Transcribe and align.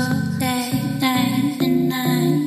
all 0.00 0.14
day, 0.38 0.72
night 1.00 1.60
and 1.60 1.88
night. 1.88 2.39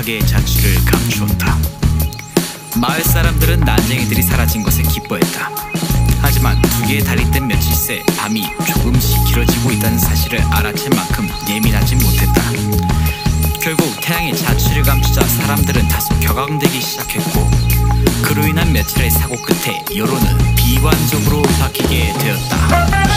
완벽하게 0.00 0.18
자취를 0.20 0.84
감추었다. 0.84 1.58
마을 2.76 3.02
사람들은 3.02 3.60
난쟁이들이 3.60 4.22
사라진 4.22 4.62
것에 4.62 4.82
기뻐했다. 4.82 5.50
하지만 6.20 6.60
두 6.62 6.86
개의 6.86 7.04
다리 7.04 7.30
뜬 7.30 7.46
며칠 7.46 7.74
새 7.74 8.02
밤이 8.18 8.42
조금씩 8.66 9.24
길어지고 9.26 9.72
있다는 9.72 9.98
사실을 9.98 10.42
알아챌 10.50 10.90
만큼 10.90 11.28
예민하지 11.48 11.96
못했다. 11.96 12.42
결국 13.60 14.00
태양의 14.00 14.36
자취를 14.36 14.82
감추자 14.82 15.22
사람들은 15.22 15.88
다소 15.88 16.18
격앙되기 16.20 16.80
시작했고 16.80 17.50
그로 18.22 18.46
인한 18.46 18.72
며칠의 18.72 19.10
사고 19.10 19.36
끝에 19.36 19.84
여론은 19.94 20.54
비관적으로 20.56 21.42
바뀌게 21.42 22.14
되었다. 22.18 23.09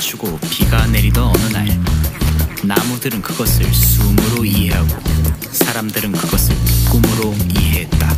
감추고 0.00 0.38
비가 0.50 0.86
내리던 0.86 1.22
어느 1.22 1.52
날 1.52 1.68
나무들은 2.64 3.20
그것을 3.20 3.70
숨으로 3.72 4.46
이해하고 4.46 4.88
사람들은 5.52 6.12
그것을 6.12 6.54
꿈으로 6.90 7.34
이해했다. 7.50 8.16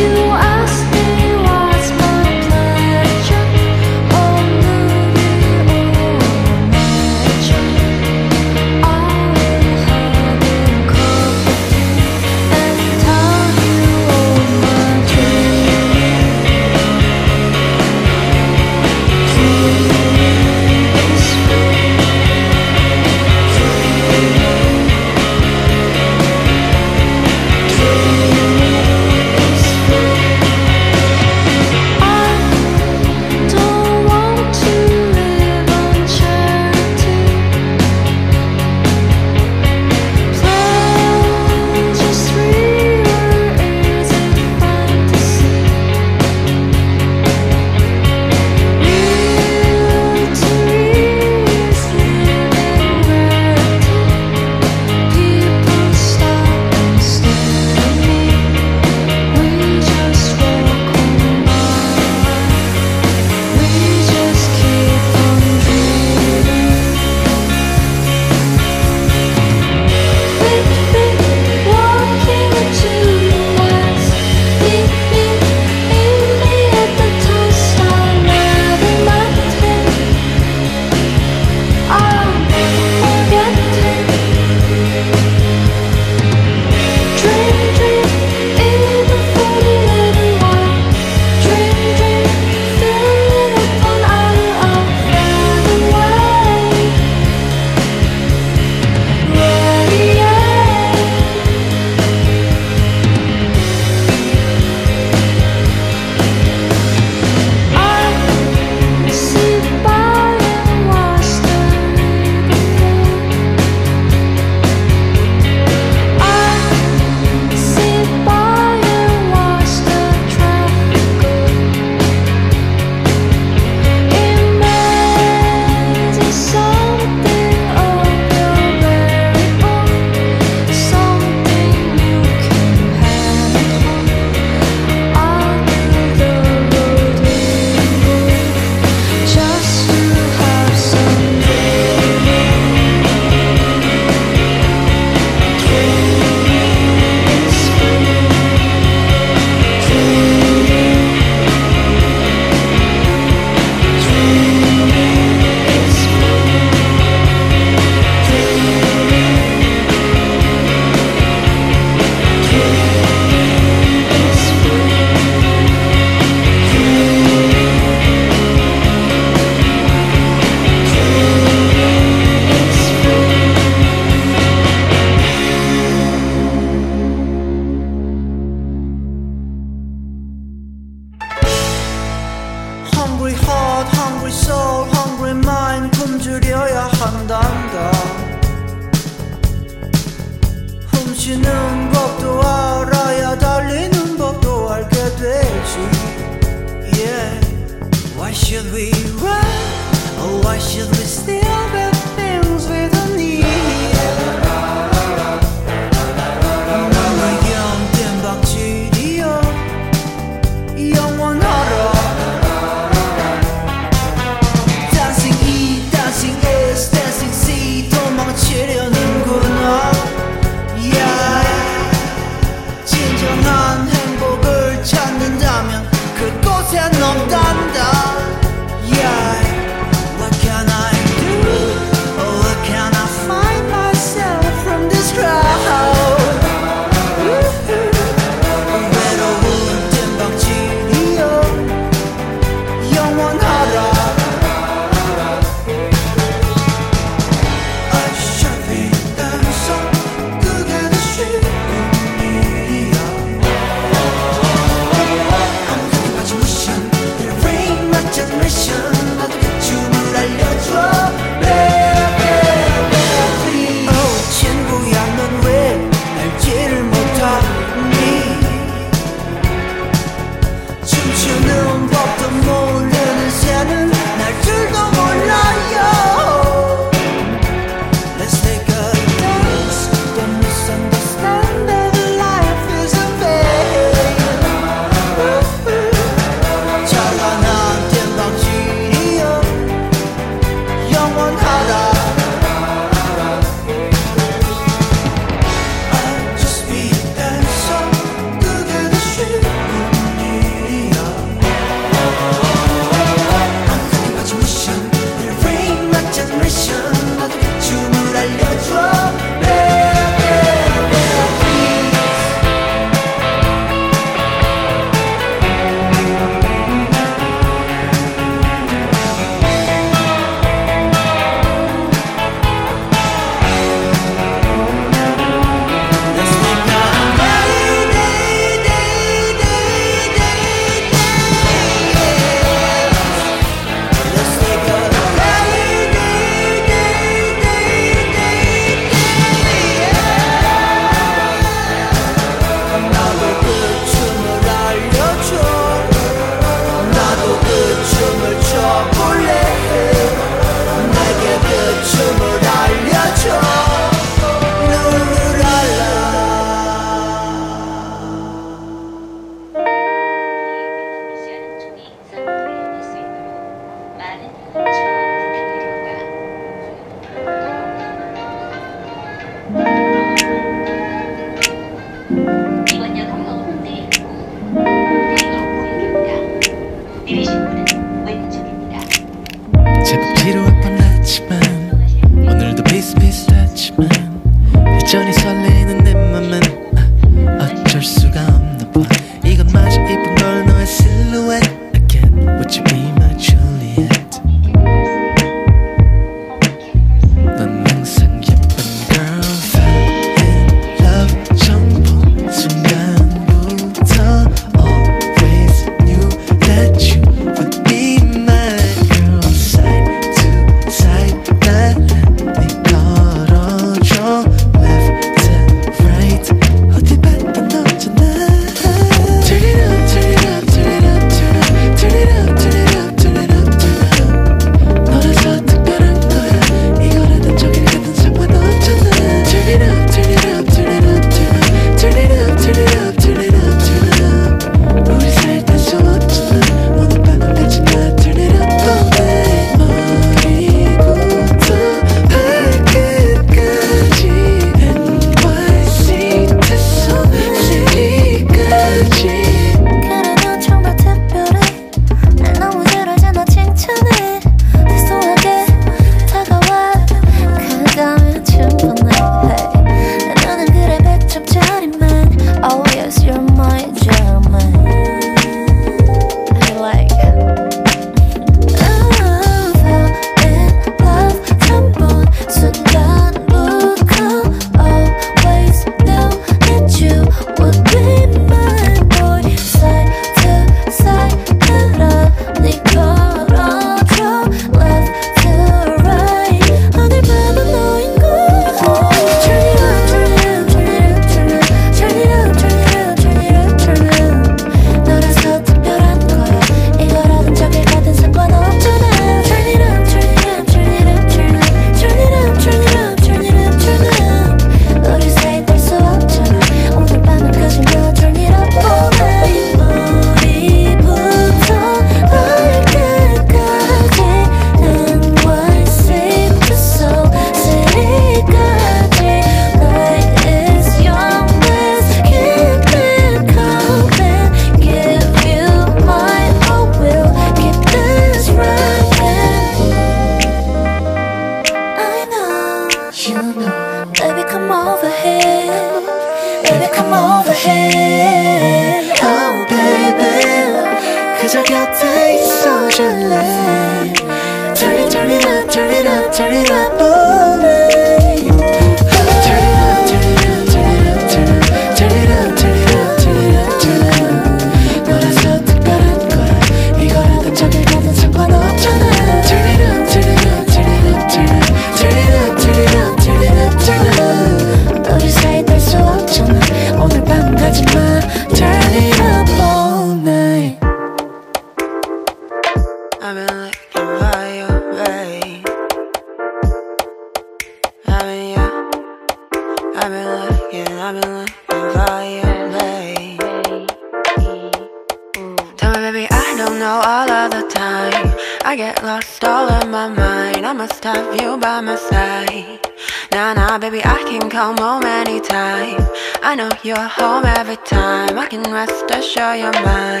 You're 596.64 596.78
home 596.78 597.26
every 597.26 597.56
time 597.56 598.18
I 598.18 598.26
can 598.26 598.42
rest 598.50 598.90
assure 598.90 599.34
you're 599.34 599.52
mine 599.52 600.00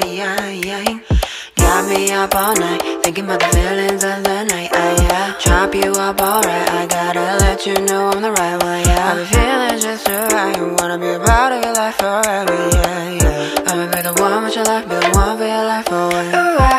Got 1.56 1.88
me 1.90 2.10
up 2.10 2.34
all 2.34 2.56
night 2.56 2.80
Thinking 3.04 3.26
about 3.26 3.40
the 3.40 3.48
feelings 3.48 4.02
of 4.02 4.24
the 4.24 4.44
night 4.44 4.70
I, 4.72 4.96
yeah. 4.96 5.36
Chop 5.38 5.74
you 5.74 5.92
up 5.92 6.18
alright 6.18 6.70
I 6.70 6.86
gotta 6.86 7.36
let 7.44 7.66
you 7.66 7.74
know 7.84 8.08
I'm 8.08 8.22
the 8.22 8.32
right 8.32 8.56
one 8.62 8.80
yeah. 8.80 9.12
I'm 9.12 9.26
feeling 9.26 9.78
just 9.78 10.08
right 10.08 10.56
Wanna 10.80 10.96
be 10.96 11.08
a 11.08 11.20
part 11.20 11.52
of 11.52 11.62
your 11.62 11.74
life 11.74 11.96
forever 11.96 12.54
yeah, 12.54 13.10
yeah. 13.12 13.64
I'ma 13.66 13.84
be 13.94 14.00
the 14.00 14.14
one 14.18 14.44
with 14.44 14.56
your 14.56 14.64
life 14.64 14.88
Be 14.88 14.94
the 14.94 15.10
one 15.12 15.36
for 15.36 15.44
your 15.44 15.64
life 15.66 15.86
oh, 15.90 16.04
always 16.04 16.73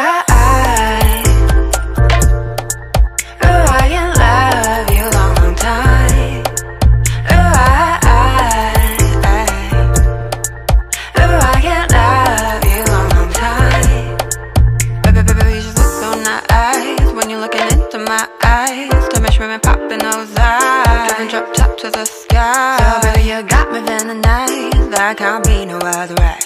to 21.86 21.91
the 21.91 22.05
sky. 22.05 22.77
So 22.81 22.89
baby, 23.05 23.29
you 23.29 23.43
got 23.43 23.71
me 23.71 23.79
vanillized 23.79 24.89
There 24.89 25.13
can't 25.13 25.45
be 25.45 25.65
no 25.65 25.77
other 25.77 26.15
way. 26.15 26.38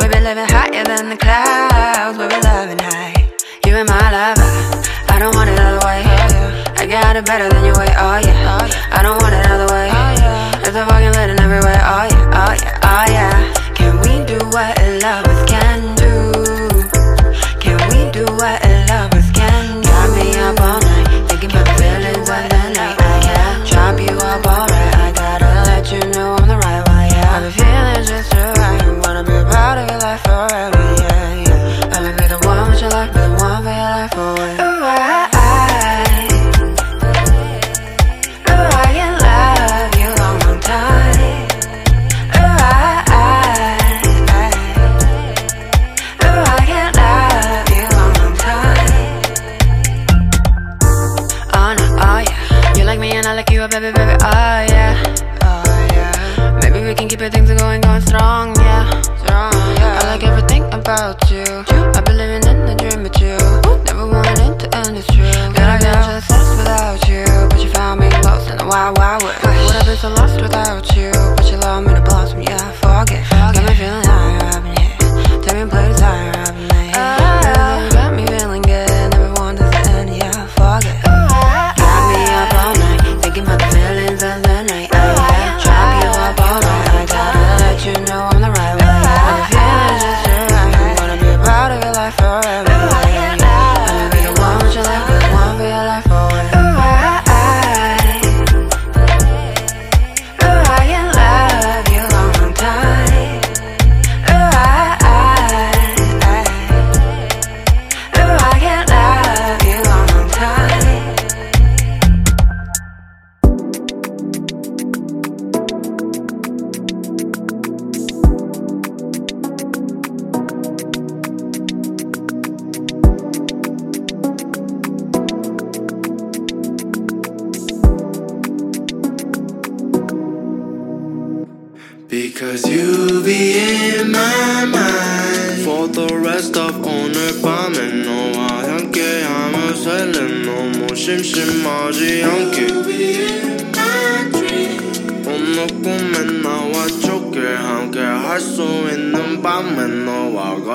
We've 0.00 0.10
been 0.10 0.24
living 0.24 0.48
higher 0.48 0.84
than 0.84 1.10
the 1.10 1.18
clouds. 1.18 2.16
We've 2.16 2.30
been 2.30 2.40
loving 2.40 2.78
high. 2.78 3.28
You 3.66 3.76
and 3.76 3.88
my 3.88 4.06
lover. 4.16 4.48
I 5.12 5.18
don't 5.18 5.34
want 5.34 5.50
another 5.50 5.84
way. 5.84 6.00
I 6.80 6.86
got 6.88 7.16
it 7.16 7.26
better 7.26 7.48
than 7.48 7.64
your 7.64 7.76
way, 7.76 7.90
oh 7.92 8.18
yeah. 8.24 8.96
I 8.96 9.02
don't 9.02 9.20
want 9.20 9.34
another 9.34 9.68
way. 9.74 9.90
Oh, 9.92 10.64
it's 10.64 10.76
a 10.76 10.84
fucking 10.88 11.12
lit 11.12 11.28
in 11.30 11.40
every 11.40 11.60
way, 11.60 11.76
oh 11.76 12.04
yeah, 12.08 12.40
oh 12.40 12.52
yeah, 12.62 12.88
oh 12.92 13.04
yeah. 13.12 13.34
Can 13.74 14.00
we 14.00 14.24
do 14.24 14.38
what 14.48 14.72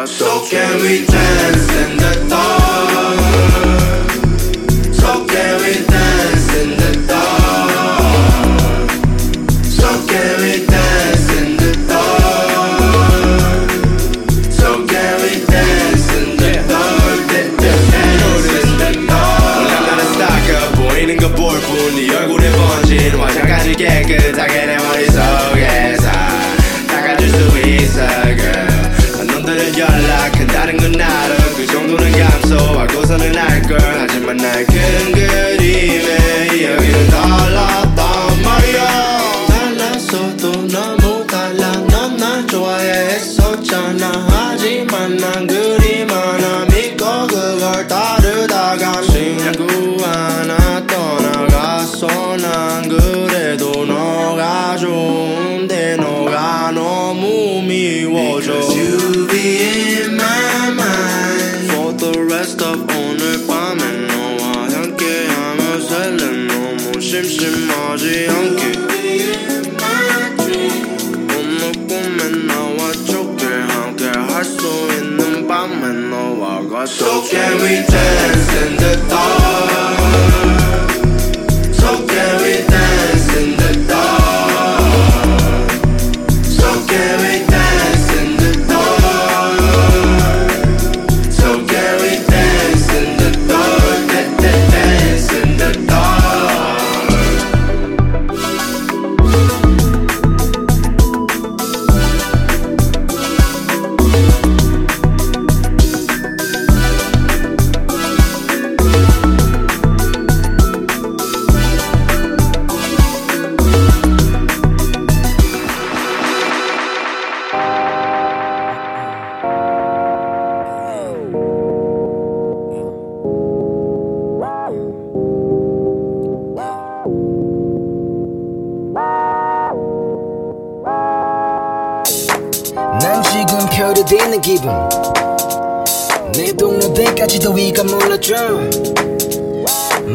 So 0.08 0.46
can 0.50 0.82
we 0.82 1.06
dance 1.06 1.72
in 1.76 1.98
the 1.98 2.26
dark? 2.30 3.71
I'm 33.12 33.20
the 33.20 33.30
night 33.30 33.68
girl, 33.68 33.82
I'm 33.82 34.26
my 34.26 34.32
night 34.32 34.68
girl? 34.70 34.81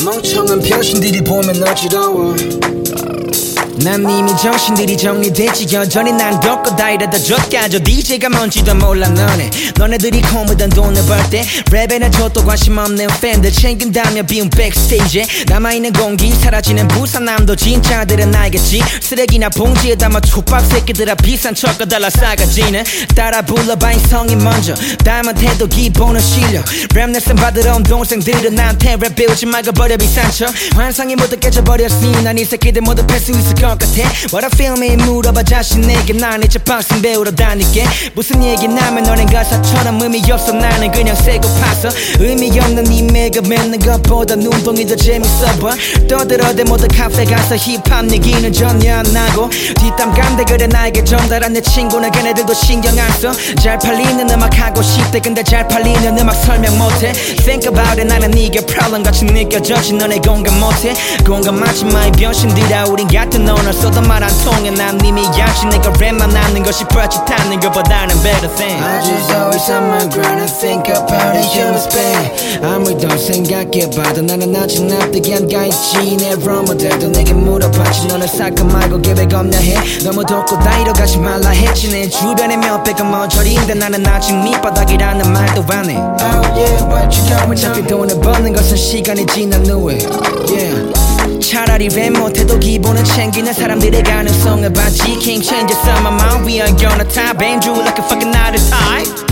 멍청한 0.02 0.60
병신들이 0.60 1.22
보면 1.22 1.62
어지러워 1.62 2.34
난 3.78 4.08
이미 4.08 4.34
정신들이 4.36 4.96
정리됐지 4.96 5.74
여전히 5.76 6.10
난 6.12 6.40
덮고 6.40 6.74
다이래다 6.76 7.18
젖가져 7.18 7.78
DJ가 7.82 8.30
뭔지도 8.30 8.74
몰라 8.74 9.08
너네. 9.08 9.50
너네들이 9.76 10.22
코무던 10.22 10.70
돈을 10.70 11.04
벌 11.06 11.16
때 11.30 11.42
랩에는 11.66 12.12
저도 12.12 12.44
관심 12.44 12.78
없는 12.78 13.06
팬들 13.20 13.52
챙긴다며 13.52 14.22
비운 14.22 14.48
백스테이지에 14.48 15.26
남아있는 15.48 15.92
공기 15.92 16.30
사라지는 16.32 16.88
부산남도 16.88 17.56
진짜들은 17.56 18.34
알겠지. 18.34 18.82
쓰레기나 19.02 19.50
봉지에 19.50 19.94
담아 19.96 20.20
촉밥 20.20 20.64
새끼들아 20.66 21.14
비싼 21.16 21.54
척거달라 21.54 22.08
싸가지는. 22.10 22.82
따라 23.14 23.42
불러봐 23.42 23.92
인성이 23.92 24.36
먼저. 24.36 24.74
다음은 25.04 25.34
태도 25.34 25.66
기본은 25.66 26.20
실력. 26.20 26.64
랩 26.94 27.10
레슨 27.12 27.36
받으러 27.36 27.74
온 27.76 27.82
동생들은 27.82 28.54
나한테 28.54 28.96
랩 28.96 29.14
배우지 29.14 29.46
말고 29.46 29.72
버려 29.72 29.96
비싼 29.96 30.30
척. 30.30 30.48
환상이 30.74 31.14
모두 31.16 31.36
깨져버렸으니 31.38 32.22
난 32.22 32.36
이 32.36 32.44
새끼들 32.44 32.82
모두 32.82 33.06
팰수 33.06 33.32
있을 33.32 33.54
것 33.66 33.78
같아 33.78 34.06
What 34.32 34.44
I 34.44 34.50
feel 34.54 34.74
me 34.78 34.96
물어봐 34.96 35.42
자신에게. 35.42 36.12
난 36.14 36.42
이제 36.42 36.58
박싱 36.58 37.02
배우러 37.02 37.30
다닐게. 37.30 37.84
무슨 38.14 38.42
얘기 38.42 38.68
나면 38.68 39.04
너넨 39.04 39.26
가사처럼 39.26 40.00
의미 40.00 40.22
없어. 40.30 40.52
나는 40.52 40.90
그냥 40.92 41.16
세고 41.16 41.48
파서 41.60 41.88
의미 42.20 42.56
없는 42.58 42.90
이메가 42.92 43.40
맺는 43.40 43.78
것보다 43.80 44.36
눈동이 44.36 44.86
더 44.86 44.94
재밌어 44.94 45.46
봐 45.58 45.74
떠들어대 46.08 46.64
모두 46.64 46.86
카페 46.96 47.24
가서 47.24 47.56
힙합 47.56 48.10
얘기는 48.10 48.52
전혀 48.52 48.98
안 48.98 49.02
나고. 49.12 49.50
뒷담 49.50 50.14
간대 50.14 50.44
그래 50.44 50.66
나에게 50.66 51.02
전달한 51.04 51.52
내 51.52 51.60
친구는 51.60 52.10
걔네들도 52.12 52.52
신경 52.54 52.96
안 52.98 53.10
써. 53.12 53.32
잘 53.62 53.78
팔리는 53.78 54.30
음악 54.30 54.58
하고 54.58 54.82
싶대. 54.82 55.20
근데 55.20 55.42
잘 55.42 55.66
팔리는 55.66 56.18
음악 56.18 56.34
설명 56.34 56.76
못해. 56.78 57.12
Think 57.44 57.68
about 57.68 57.98
it. 58.00 58.04
나는 58.04 58.30
네게 58.30 58.66
problem 58.66 59.02
같이 59.02 59.24
느껴졌지. 59.24 59.94
너네 59.94 60.18
공감 60.18 60.58
못해. 60.60 60.94
공감하지 61.24 61.86
마이 61.86 62.12
병신들아. 62.12 62.86
우린 62.86 63.08
같은 63.08 63.48
오늘 63.58 63.72
써도 63.72 64.00
말안 64.02 64.28
통해 64.44 64.70
난 64.70 64.98
이미 65.04 65.24
약시 65.38 65.66
내가 65.66 65.92
랩만 65.92 66.32
하는 66.32 66.62
것이 66.62 66.84
뻘짓하는 66.84 67.58
것보다는 67.60 68.22
better 68.22 68.48
thing. 68.54 68.82
I 68.82 69.00
just 69.02 69.32
always 69.32 69.70
on 69.70 69.84
my 69.84 70.08
grind 70.08 70.40
I 70.40 70.46
think 70.46 70.88
about 70.88 71.36
it 71.36 71.46
human 71.52 71.76
spain 71.76 72.64
아무리 72.64 72.96
더 72.98 73.16
생각해봐도 73.16 74.22
나는 74.22 74.54
아직 74.56 74.84
납득이 74.84 75.34
안 75.34 75.48
가있지. 75.48 76.16
내 76.16 76.34
롤모델도 76.36 77.08
내게 77.08 77.32
물어봤지. 77.32 78.06
너는 78.08 78.26
사건 78.26 78.68
말고 78.68 79.00
계획 79.02 79.32
없냐 79.32 79.58
해? 79.58 79.74
너무 80.04 80.24
덥고 80.24 80.58
다이러 80.60 80.92
가지 80.92 81.18
말라 81.18 81.50
했지. 81.50 81.90
내 81.90 82.08
주변에 82.08 82.56
몇 82.56 82.82
배가 82.84 83.02
머저리인데 83.04 83.74
나는 83.74 84.06
아직 84.06 84.34
밑바닥이라는 84.36 85.32
말도 85.32 85.64
안해. 85.68 85.96
Oh 85.96 86.16
yeah 86.54 86.84
what 86.86 87.16
you 87.18 87.26
got 87.28 87.50
어차피 87.50 87.86
돈을 87.86 88.20
버는 88.20 88.52
것은 88.52 88.76
시간이 88.76 89.26
지난 89.26 89.66
후에. 89.66 89.98
Yeah 90.48 91.15
차라리 91.41 91.89
랩 91.89 92.11
못해도 92.11 92.59
기본은 92.59 93.03
챙기는 93.03 93.51
사람들의 93.53 94.03
가능성을 94.03 94.71
봤지 94.73 95.17
King 95.19 95.43
changes 95.43 95.79
on 95.89 96.01
my 96.01 96.13
mind 96.13 96.45
We 96.45 96.61
are 96.61 96.75
gonna 96.77 97.03
top 97.07 97.37
Bang 97.37 97.59
you 97.65 97.75
like 97.75 97.99
a 97.99 98.03
fucking 98.03 98.35
out 98.35 98.55
of 98.55 98.69
time 98.69 99.31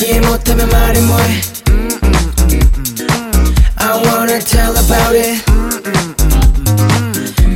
이해 0.00 0.20
못하면 0.20 0.68
말해 0.70 1.00
뭐해 1.00 1.40
I 3.78 4.02
wanna 4.04 4.38
tell 4.38 4.76
about 4.76 5.14
it 5.14 5.42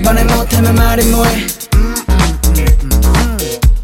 반해 0.05 0.25
못하면 0.25 0.75
말해 0.75 1.05
뭐해 1.07 1.47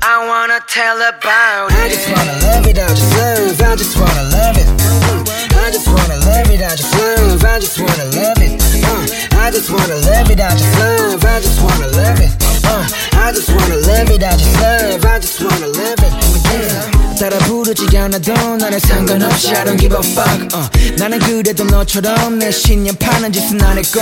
I 0.02 0.26
wanna 0.26 0.60
tell 0.66 1.00
about 1.00 1.72
it 1.72 1.80
I 1.80 1.88
just 1.88 2.10
wanna 2.10 2.32
love 2.42 2.66
it, 2.66 2.78
I 2.78 2.88
just 2.88 3.16
love 3.16 3.62
I 3.62 3.76
just 3.76 3.96
wanna 3.96 4.24
love 4.30 4.51
just 7.63 7.79
wanna 7.79 8.03
love 8.19 8.41
it. 8.41 8.61
Uh, 8.83 9.39
I 9.39 9.49
just 9.49 9.71
wanna 9.71 9.95
love 9.95 10.29
it, 10.29 10.39
I 10.41 10.49
just 10.49 10.79
love 10.79 11.23
I 11.23 11.39
just 11.39 11.61
wanna 11.61 11.87
love 11.95 12.19
it. 12.19 12.31
Uh, 12.65 12.85
I 13.13 13.31
just 13.31 13.49
wanna 13.49 13.77
love 13.77 14.09
it, 14.11 14.21
I 14.21 14.31
just 14.35 14.59
love 14.59 15.05
I 15.05 15.19
just 15.19 15.41
wanna 15.41 15.67
love 15.67 15.99
it. 15.99 16.13
Yeah. 16.51 16.92
따라 17.23 17.37
부르지 17.37 17.97
않아도 17.97 18.33
나는 18.57 18.77
상관없이 18.79 19.55
I 19.55 19.63
don't 19.63 19.79
give 19.79 19.95
a 19.95 20.03
fuck 20.11 20.45
어, 20.53 20.69
나는 20.97 21.19
그래도 21.19 21.63
너처럼 21.63 22.37
내 22.37 22.51
신념 22.51 22.93
파는 22.97 23.31
짓은 23.31 23.61
안 23.63 23.77
했고. 23.77 24.01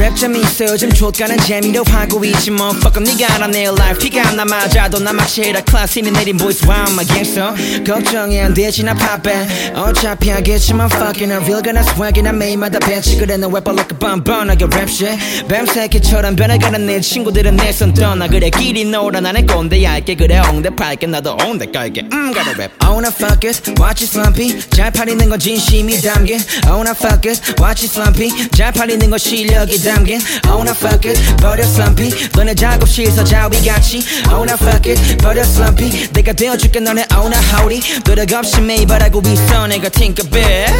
랩 0.00 0.16
재미있어 0.16 0.64
요즘 0.70 0.90
족가는 0.90 1.36
재미로 1.40 1.84
하고 1.84 2.24
있지 2.24 2.50
뭐. 2.50 2.70
Fuck 2.70 3.02
up 3.02 3.18
네가 3.18 3.34
알아 3.34 3.48
내 3.48 3.66
life. 3.66 3.98
피가 3.98 4.28
안 4.28 4.36
남아자도 4.36 4.98
나 5.00 5.12
마치라 5.12 5.60
클래스니 5.60 6.10
내린 6.10 6.38
보이스 6.38 6.64
wow 6.64 6.90
my 6.90 7.04
gangster? 7.04 7.52
걱정이 7.84 8.40
안 8.40 8.54
되지 8.54 8.82
나 8.82 8.94
팝에 8.94 9.72
어차피 9.74 10.30
하겠지만 10.30 10.88
fucking 10.90 11.32
a 11.32 11.38
real 11.40 11.62
gonna 11.62 11.82
swag 11.92 12.22
나 12.22 12.32
매일마다 12.32 12.78
배치. 12.78 13.18
그래 13.18 13.36
너랩 13.36 13.68
like 13.68 13.92
a 13.92 13.98
뻔뻔하게 13.98 14.64
랩 14.70 14.88
shit. 14.88 15.18
뱀새끼처럼 15.48 16.34
변해가는 16.34 16.86
내 16.86 16.98
친구들은 16.98 17.56
내 17.56 17.68
손 17.72 17.92
떠나. 17.92 18.26
그래 18.26 18.48
길이 18.48 18.86
놀아 18.86 19.20
나는 19.20 19.46
꼰대 19.46 19.82
얇게. 19.82 20.14
그래 20.14 20.40
옹대 20.48 20.70
팔게. 20.74 21.06
나도 21.08 21.36
옹대 21.44 21.66
깔게. 21.70 22.08
음 22.10 22.32
가라 22.32 22.53
랩 22.56 22.70
I 22.80 22.90
wanna 22.90 23.10
fuck 23.10 23.46
it 23.46 23.74
watch 23.80 24.04
it 24.04 24.10
slumpy 24.10 24.60
잘 24.70 24.90
팔리는 24.90 25.28
건 25.28 25.38
진심이 25.38 26.00
담긴 26.00 26.40
I 26.66 26.72
wanna 26.72 26.94
fuck 26.94 27.28
it 27.28 27.40
watch 27.60 27.84
it 27.84 27.92
slumpy 27.92 28.30
잘 28.50 28.72
팔리는 28.72 29.08
건 29.10 29.18
실력이 29.18 29.82
담긴 29.82 30.20
I 30.44 30.52
wanna 30.52 30.72
fuck 30.72 31.08
it 31.08 31.36
버려 31.36 31.64
slumpy 31.64 32.10
너네 32.32 32.54
작업실 32.54 33.10
서자위같이 33.10 34.02
I 34.28 34.34
wanna 34.34 34.54
fuck 34.54 34.90
it 34.90 35.16
버려 35.18 35.42
slumpy 35.42 36.08
내가 36.12 36.32
되어줄게 36.32 36.80
너네 36.80 37.06
I 37.10 37.18
wanna 37.18 37.38
howdy 37.54 37.80
노력 38.04 38.32
없이 38.32 38.60
매일 38.60 38.86
바라고 38.86 39.22
있어 39.26 39.66
내가 39.66 39.88
tinkerbell 39.88 40.72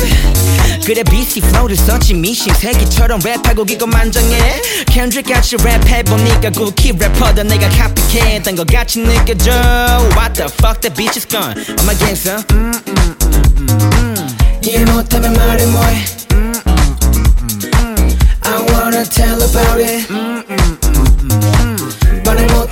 그래 0.85 1.03
BC 1.03 1.41
flow를 1.41 1.77
썼지 1.77 2.13
미신 2.13 2.53
새끼처럼 2.53 3.21
랩하고 3.21 3.67
기고 3.67 3.87
만장해 3.87 4.61
Kendrick 4.87 5.33
같이 5.33 5.57
랩해보니까 5.57 6.55
쿠키 6.55 6.93
래퍼다 6.93 7.43
내가 7.45 7.69
카피캣한 7.71 8.55
것 8.55 8.67
같이 8.67 9.01
느껴져 9.01 9.51
What 10.15 10.35
the 10.35 10.45
fuck 10.45 10.81
that 10.83 10.95
bitch 10.95 11.17
is 11.17 11.27
gone 11.27 11.54
I'm 11.57 11.89
a 11.89 11.95
gangster 11.95 12.43
음, 12.51 12.73
음, 12.89 12.95
음, 13.23 13.43
음, 13.59 13.69
음. 13.71 14.37
이해 14.61 14.85
못하면 14.87 15.33
말해 15.35 15.65
뭐해 15.67 16.05
음, 16.33 16.53
음, 16.67 16.97
음, 17.05 17.61
음. 17.75 18.19
I 18.43 18.61
wanna 18.73 19.05
tell 19.05 19.41
about 19.41 19.81
it 19.81 20.11
음, 20.11 20.43
음, 20.51 20.79
음, 20.85 21.07
음, 21.23 21.77
음. 22.07 22.23
말해 22.25 22.47
못 22.47 22.69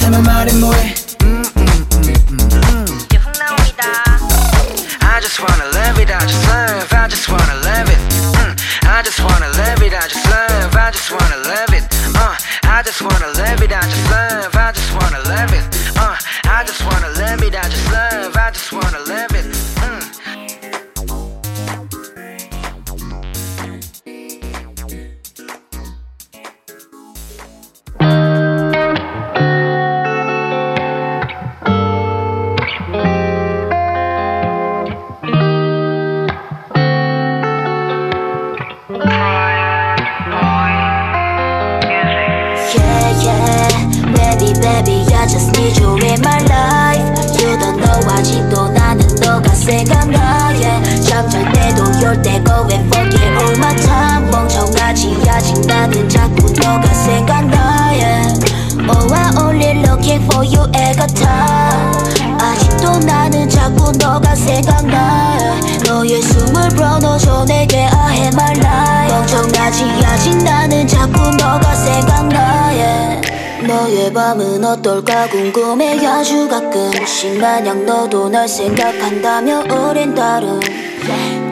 생각한다면 78.53 79.71
우린 79.71 80.15
다른 80.15 80.61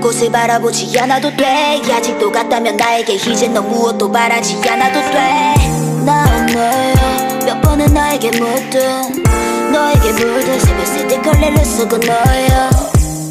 곳을 0.01 0.31
바라보지 0.31 0.99
않아도 1.01 1.35
돼. 1.35 1.81
아직도 1.91 2.31
같다면 2.31 2.77
나에게 2.77 3.15
이제 3.15 3.49
너 3.49 3.63
무엇도 3.63 4.13
바라지 4.13 4.61
않아도 4.69 5.01
돼나 5.01 6.25
오늘 6.27 7.45
몇 7.47 7.61
번은 7.63 7.87
나에게 7.93 8.31
묻든 8.39 9.25
너에게 9.73 10.13
물든 10.13 10.61
새벽 10.61 10.87
새 10.87 11.09
때 11.09 11.21
걸레를 11.23 11.65
쓰고 11.65 11.97
너야 11.97 12.71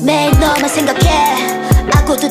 매일 0.04 0.32
너만 0.40 0.68
생각해. 0.68 1.60
go 2.08 2.18
to 2.18 2.28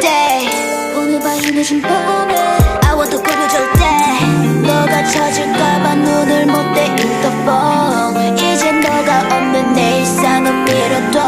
day 0.00 0.48
오늘 0.96 1.20
밤 1.20 1.36
늦은 1.36 1.82
밤에 1.82 2.34
I 2.82 2.94
want 2.94 3.10
to 3.10 3.22
꾸며줄 3.22 3.60
때 3.78 4.37
너가 4.68 5.02
찾을까봐 5.02 5.94
눈을 5.94 6.46
못 6.46 6.74
떼 6.74 6.84
인터폰 6.86 8.36
이제 8.36 8.70
너가 8.70 9.20
없는 9.34 9.72
내 9.72 10.00
일상은 10.00 10.64
미뤄둬. 10.64 11.18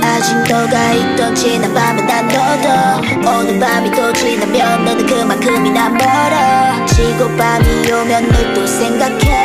아직 0.00 0.36
너가 0.48 0.92
있던 0.92 1.34
지난 1.34 1.74
밤은 1.74 2.06
난 2.06 2.28
너도. 2.28 3.28
오늘 3.28 3.58
밤이 3.58 3.90
또 3.90 4.12
지나면 4.12 4.84
너는 4.84 5.06
그만큼이나 5.06 5.88
멀어. 5.88 6.86
지고 6.86 7.28
밤이 7.36 7.90
오면 7.90 8.28
널 8.28 8.54
또 8.54 8.64
생각해 8.64 9.41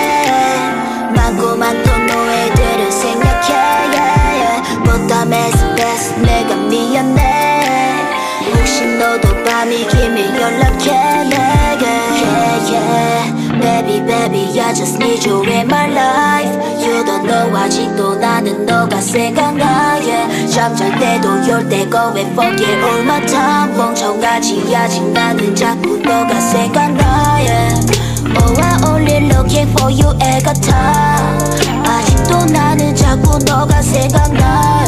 Just 14.74 15.00
need 15.00 15.24
you 15.26 15.42
in 15.44 15.68
my 15.68 15.88
life 15.88 16.54
You 16.80 17.04
don't 17.04 17.26
know 17.26 17.56
아직도 17.56 18.16
나는 18.16 18.66
너가 18.66 19.00
생각나 19.00 19.96
yeah. 19.96 20.54
잠잘 20.54 21.00
때도 21.00 21.48
열 21.50 21.68
때가 21.70 22.10
왜 22.10 22.22
fuck 22.34 22.62
it 22.62 22.84
all 22.84 23.02
my 23.02 23.26
time 23.26 23.76
멍청하지 23.78 24.76
아직 24.76 25.04
나는 25.12 25.56
자꾸 25.56 25.98
너가 25.98 26.40
생각나 26.40 27.38
yeah. 27.40 27.80
Oh 28.36 28.62
I 28.62 28.78
only 28.92 29.30
looking 29.30 29.70
for 29.72 29.90
you 29.90 30.14
애같아 30.22 31.77
아직도 32.28 32.46
나는 32.54 32.94
자꾸 32.94 33.40
너가 33.40 33.82
생각나. 33.82 34.84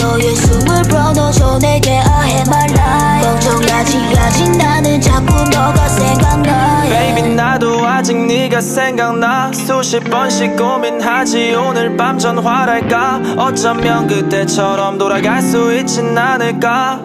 너의 0.00 0.34
숨을 0.36 0.82
불어넣어줘 0.82 1.58
내게 1.58 1.98
I 1.98 2.30
have 2.30 2.44
my 2.46 2.70
life. 2.70 3.28
멍청하지 3.28 4.16
아직 4.16 4.56
나는 4.56 5.00
자꾸 5.00 5.34
너가 5.50 5.88
생각나. 5.88 6.82
Baby 6.82 7.34
나도 7.34 7.84
아직 7.84 8.16
네가 8.16 8.60
생각나. 8.60 9.50
수십 9.52 10.00
번씩 10.08 10.56
고민하지 10.56 11.54
오늘 11.54 11.96
밤 11.96 12.18
전화랄까? 12.18 13.20
어쩌면 13.38 14.06
그때처럼 14.06 14.96
돌아갈 14.96 15.42
수 15.42 15.74
있진 15.76 16.16
않을까 16.16 17.00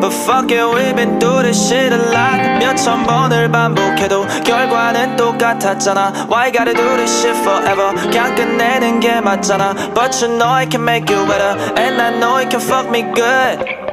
But 0.00 0.12
fuck 0.12 0.50
it, 0.52 0.64
we've 0.74 0.94
been 0.94 1.18
through 1.18 1.42
this 1.42 1.58
shit 1.68 1.92
a 1.92 1.98
lot 1.98 2.40
몇천 2.60 3.04
번을 3.04 3.50
반복해도 3.50 4.26
결과는 4.44 5.16
똑같았잖아 5.16 6.28
Why 6.30 6.52
gotta 6.52 6.72
do 6.74 6.96
this 6.96 7.10
shit 7.10 7.36
forever 7.40 7.94
그냥 7.94 8.34
끝내는 8.36 9.00
게 9.00 9.20
맞잖아 9.20 9.74
But 9.94 10.22
you 10.22 10.38
know 10.38 10.48
I 10.48 10.66
can 10.70 10.82
make 10.84 11.12
you 11.12 11.26
better 11.26 11.58
And 11.76 12.00
I 12.00 12.16
know 12.18 12.38
you 12.38 12.48
can 12.48 12.60
fuck 12.60 12.88
me 12.88 13.02
good 13.12 13.88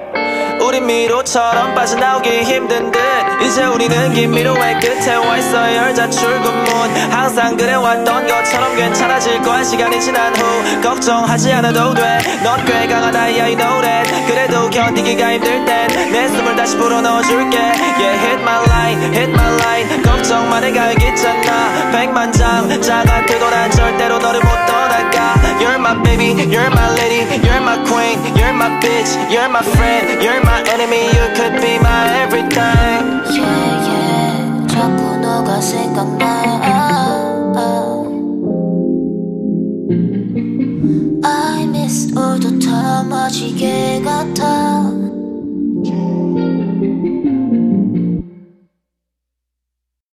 우리 0.62 0.82
미로처럼 0.82 1.76
빠져나오기 1.76 2.41
힘든 2.43 2.91
듯 2.91 2.99
이제 3.43 3.66
우리는 3.66 4.14
긴 4.14 4.32
미로의 4.32 4.80
끝에 4.80 5.16
와있어 5.16 5.76
열자 5.76 6.10
출근문 6.10 6.89
항상 7.12 7.56
그래왔던 7.56 8.28
것처럼 8.28 8.76
괜찮아질 8.76 9.41
거야 9.43 9.64
시간이 9.64 10.01
지난 10.01 10.36
후 10.36 10.82
걱정하지 10.82 11.53
않아도 11.53 11.93
돼넌 11.93 12.66
꽤 12.66 12.88
강하다 12.88 13.20
yeah 13.20 13.47
you 13.47 13.58
know 13.58 13.82
that 13.82 14.05
그래도 14.26 14.70
견디기가 14.70 15.33
힘들 15.33 15.64
땐 15.64 15.91
내 16.11 16.26
숨을 16.28 16.57
다시 16.57 16.76
불어넣어줄게 16.76 17.57
Yeah 17.57 18.26
hit 18.26 18.41
my 18.43 18.59
line 18.66 19.03
hit 19.14 19.31
my 19.31 19.55
line 19.61 20.03
걱정만 20.03 20.64
해가 20.64 20.93
있잖아 20.93 21.91
백만장 21.93 22.81
자같아도 22.81 23.49
난 23.51 23.70
절대로 23.70 24.18
너를 24.18 24.41
못 24.41 24.49
떠나가 24.66 25.35
You're 25.61 25.76
my 25.76 26.03
baby 26.03 26.33
you're 26.51 26.66
my 26.66 26.91
lady 26.99 27.26
you're 27.47 27.62
my 27.62 27.78
queen 27.85 28.18
you're 28.35 28.55
my 28.55 28.81
bitch 28.81 29.14
you're 29.31 29.49
my 29.49 29.62
friend 29.62 30.20
you're 30.22 30.41
my 30.43 30.62
enemy 30.72 31.07
you 31.14 31.26
could 31.35 31.61
be 31.61 31.76
my 31.78 32.09
everything 32.24 33.22
yeah, 33.31 33.87
yeah. 33.87 34.66
자꾸 34.68 35.16
너가 35.18 35.61
생각 35.61 36.14
넘어지게 43.06 44.01
같아. 44.03 45.14